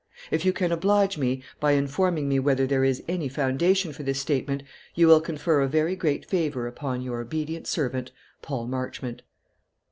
If 0.31 0.45
you 0.45 0.51
can 0.51 0.71
oblige 0.71 1.19
me 1.19 1.43
by 1.59 1.73
informing 1.73 2.27
me 2.27 2.39
whether 2.39 2.65
there 2.65 2.83
is 2.83 3.03
any 3.07 3.29
foundation 3.29 3.93
for 3.93 4.01
this 4.01 4.19
statement, 4.19 4.63
you 4.95 5.05
will 5.07 5.21
confer 5.21 5.61
a 5.61 5.67
very 5.67 5.95
great 5.95 6.25
favour 6.25 6.65
upon 6.65 7.03
"Your 7.03 7.21
obedient 7.21 7.67
servant, 7.67 8.11
"PAUL 8.41 8.65
MARCHMONT." 8.65 9.21